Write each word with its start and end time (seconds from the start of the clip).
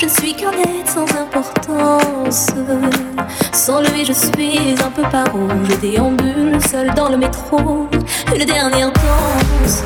Je 0.00 0.08
suis 0.08 0.32
qu'un 0.32 0.52
être 0.52 0.88
sans 0.88 1.02
importance. 1.02 2.46
Sans 3.52 3.82
lui, 3.82 4.02
je 4.06 4.14
suis 4.14 4.74
un 4.82 4.90
peu 4.90 5.02
paro. 5.02 5.46
Je 5.68 5.76
déambule 5.76 6.58
seul 6.70 6.90
dans 6.94 7.10
le 7.10 7.18
métro. 7.18 7.86
Une 8.34 8.44
dernière 8.46 8.90
danse. 8.92 9.84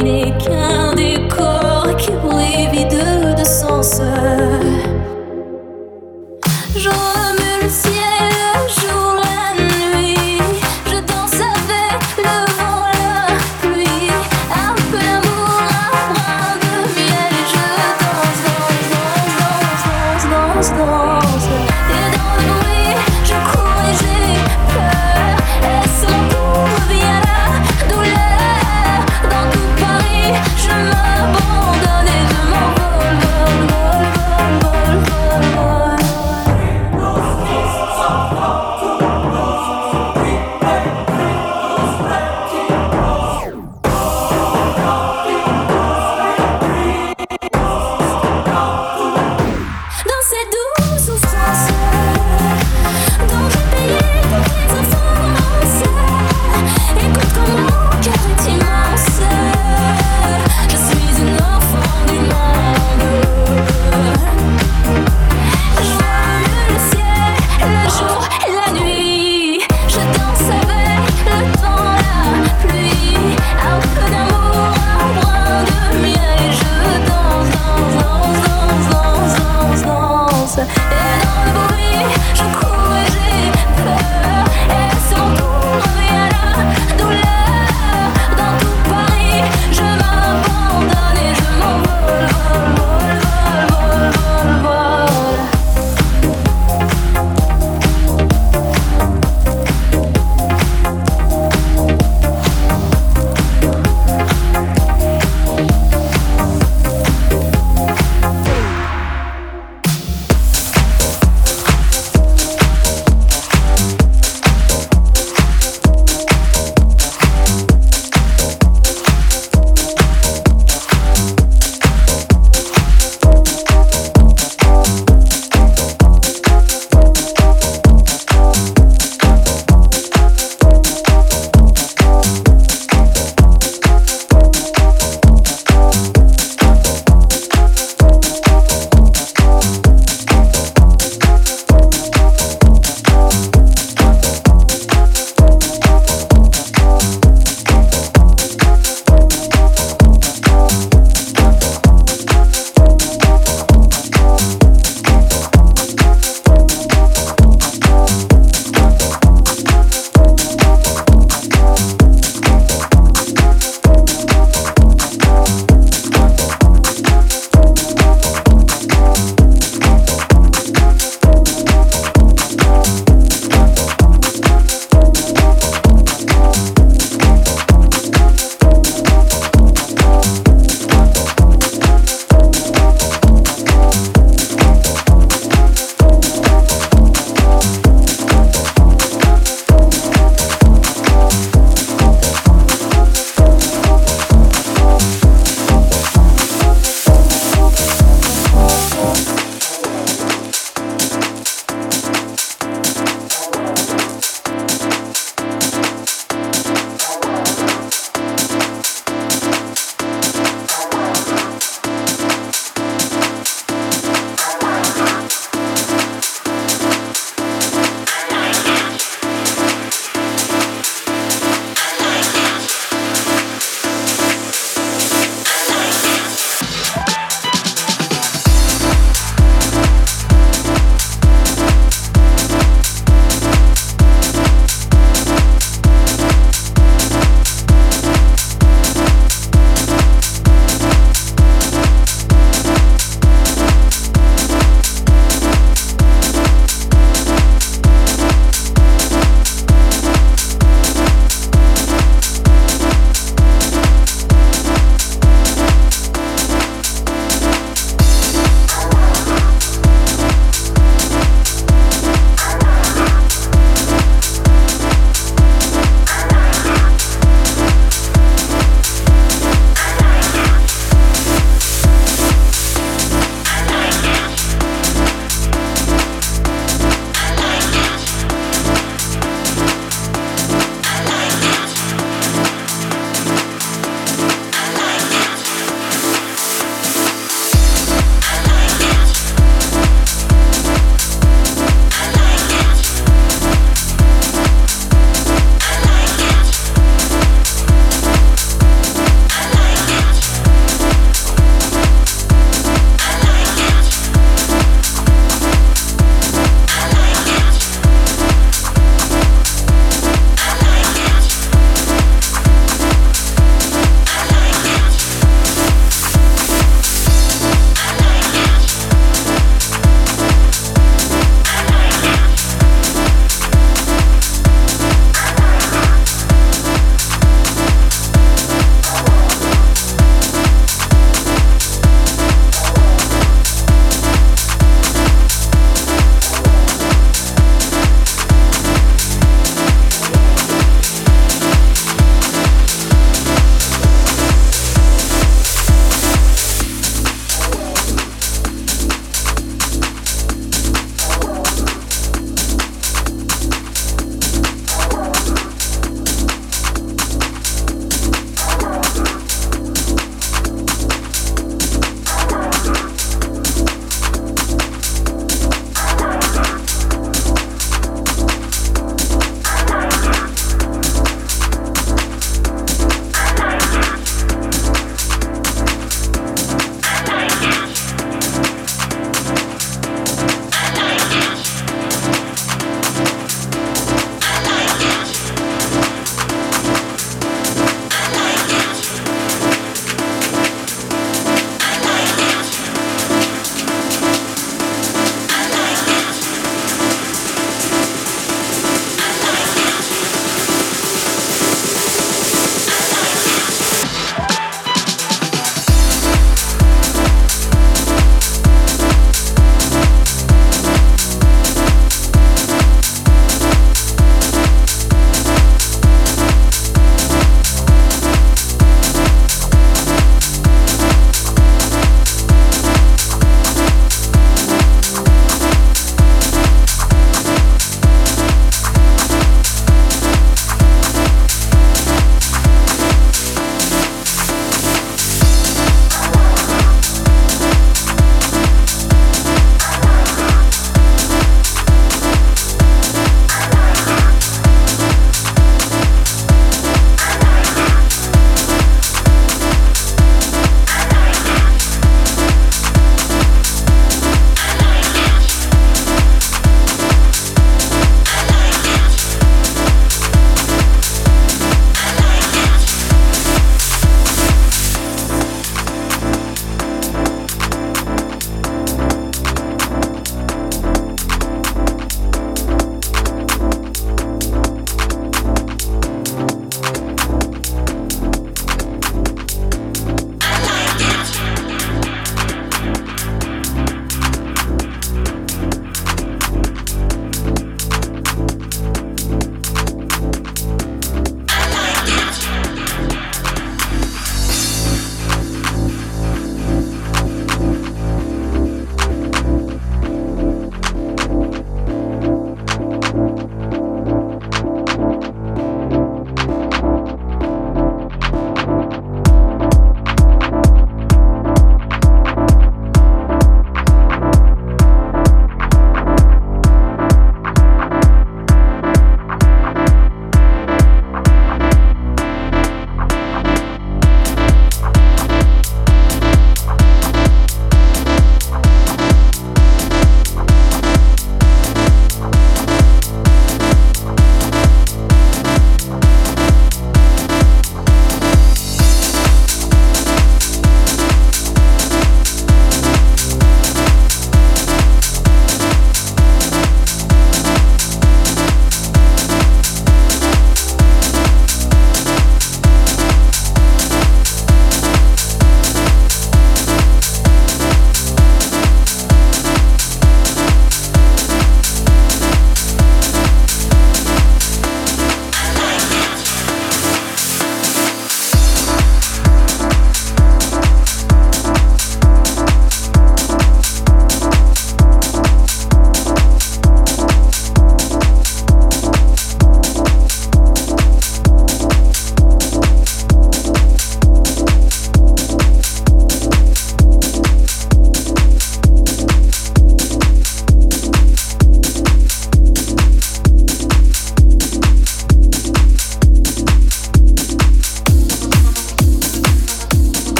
il 0.00 0.04
n'est 0.04 0.38
qu'un 0.38 0.94
décor 0.94 1.96
qui 1.98 2.10
brille 2.12 2.68
vide 2.72 3.36
de 3.36 3.44
sens. 3.44 4.00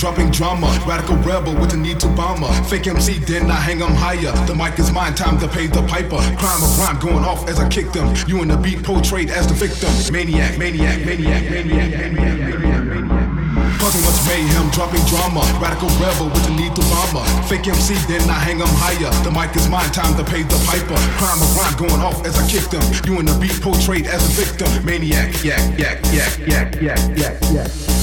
Dropping 0.00 0.30
drama. 0.30 0.66
Radical 0.88 1.16
rebel 1.18 1.54
with 1.54 1.70
the 1.70 1.76
need 1.76 2.00
to 2.00 2.08
bomber. 2.16 2.48
Fake 2.64 2.86
MC, 2.86 3.18
then 3.18 3.50
I 3.50 3.54
hang 3.54 3.78
them 3.78 3.94
higher. 3.94 4.32
The 4.46 4.54
mic 4.54 4.78
is 4.78 4.90
mine, 4.92 5.14
time 5.14 5.38
to 5.40 5.48
pay 5.48 5.66
the 5.66 5.82
piper. 5.82 6.16
Crime 6.40 6.62
of 6.62 6.78
rhyme 6.78 6.98
going 6.98 7.24
off 7.24 7.48
as 7.48 7.60
I 7.60 7.68
kick 7.68 7.92
them. 7.92 8.14
You 8.26 8.40
and 8.40 8.50
the 8.50 8.56
beat 8.56 8.82
portrayed 8.82 9.30
as 9.30 9.46
the 9.46 9.54
victim. 9.54 9.90
Maniac, 10.10 10.58
maniac, 10.58 11.04
maniac, 11.04 11.44
maniac, 11.50 11.90
maniac, 11.90 12.40
maniac, 12.40 12.84
maniac. 12.88 13.78
Causing 13.78 14.02
much 14.08 14.20
mayhem, 14.26 14.70
dropping 14.70 15.04
drama. 15.04 15.44
Radical 15.60 15.88
rebel 16.00 16.32
with 16.32 16.44
the 16.48 16.54
need 16.56 16.74
to 16.74 16.82
bomber. 16.88 17.24
Fake 17.44 17.68
MC, 17.68 17.94
then 18.08 18.24
I 18.30 18.40
hang 18.40 18.58
them 18.58 18.72
higher. 18.80 19.12
The 19.22 19.30
mic 19.30 19.54
is 19.54 19.68
mine, 19.68 19.90
time 19.92 20.16
to 20.16 20.24
pay 20.24 20.42
the 20.42 20.58
piper. 20.64 20.96
Crime 21.20 21.40
of 21.44 21.50
rhyme 21.60 21.76
going 21.76 22.00
off 22.00 22.24
as 22.24 22.38
I 22.40 22.44
kick 22.48 22.70
them. 22.72 22.84
You 23.04 23.18
and 23.18 23.28
the 23.28 23.36
beat 23.36 23.60
portrayed 23.60 24.06
as 24.06 24.24
a 24.24 24.32
victim. 24.32 24.70
Maniac, 24.84 25.44
yak, 25.44 25.60
yak, 25.78 26.00
yak, 26.08 26.32
yak, 26.46 26.80
yak, 26.80 27.00
yak, 27.18 27.36
yak. 27.52 27.99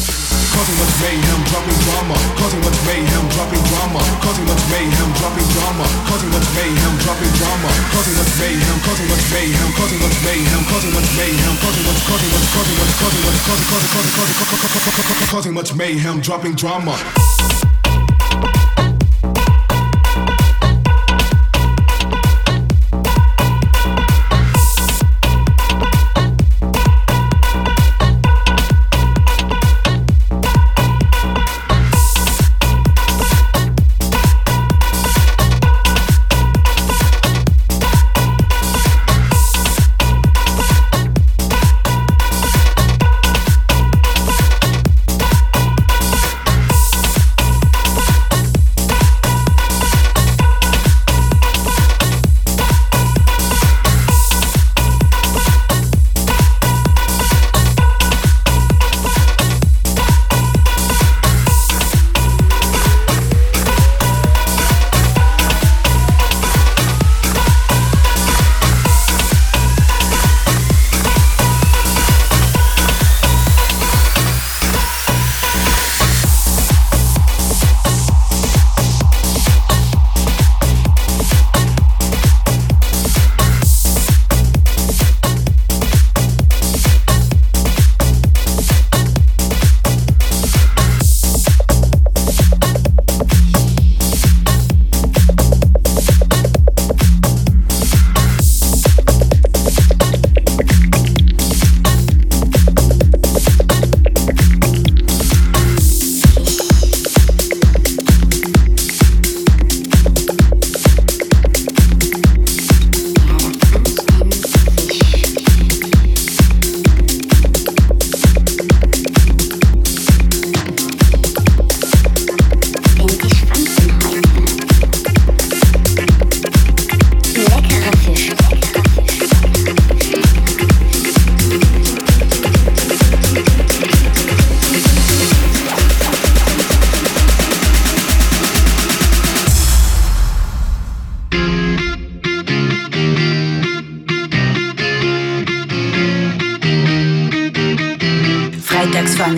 Causing 0.57 0.79
much 0.81 0.95
mayhem, 1.05 1.39
dropping 1.53 1.79
drama. 1.85 2.17
Causing 2.33 2.61
much 2.65 2.79
mayhem, 2.89 3.25
dropping 3.29 3.61
drama. 3.69 4.01
Causing 4.25 4.47
much 4.49 4.63
mayhem, 4.73 5.09
dropping 5.13 5.49
drama. 5.53 5.85
Causing 6.09 6.31
much 6.33 6.49
mayhem, 6.57 6.93
dropping 6.97 7.33
drama. 7.37 7.69
Causing 7.93 8.17
much 8.17 8.33
mayhem, 8.41 8.77
causing 8.81 9.05
much 9.05 9.25
mayhem, 9.29 9.69
causing 9.77 10.01
much 10.01 10.17
mayhem, 10.25 10.61
causing 10.65 10.93
much 10.97 11.09
mayhem, 11.13 11.53
causing 11.61 11.85
much, 11.85 12.01
causing 12.09 12.31
much, 12.33 12.47
causing 12.57 12.73
much, 12.73 12.89
causing 12.97 13.21
much, 13.21 13.37
causing, 13.45 13.69
causing, 13.69 14.13
causing, 14.17 14.97
causing, 14.97 15.27
causing 15.29 15.53
much 15.53 15.75
mayhem, 15.77 16.21
dropping 16.25 16.55
drama. 16.57 17.76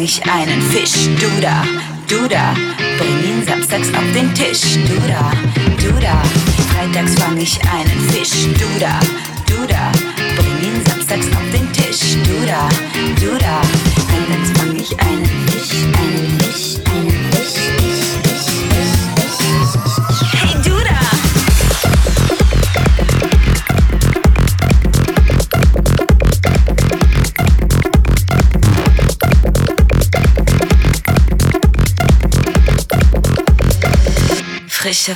Ich 0.09 0.23
einen 0.27 0.59
Fisch. 0.71 1.07
Du 1.19 1.29
da, 1.39 1.63
du 2.07 2.27
da, 2.27 2.55
bring 2.97 3.23
ihn 3.23 3.45
samstags 3.45 3.89
auf 3.93 4.11
den 4.15 4.33
Tisch. 4.33 4.77
Du 4.87 4.95
da, 5.07 5.31
du 5.77 5.99
da, 5.99 6.23
freitags 6.73 7.13
fang 7.13 7.37
ich 7.37 7.59
einen 7.71 7.99
Fisch. 8.09 8.47
Du 8.57 8.79
da, 8.79 8.99
du 9.45 9.67
da, 9.67 9.91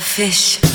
Fisch. 0.00 0.73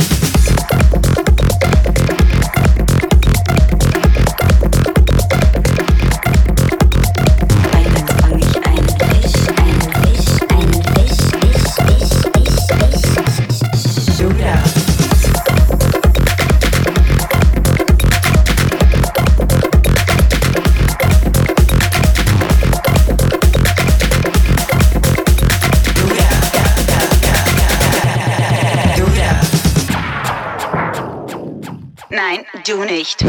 Du 32.69 32.83
nicht. 32.83 33.25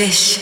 Frischer 0.00 0.39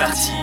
parti. 0.00 0.39